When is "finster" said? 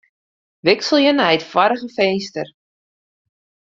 1.97-2.47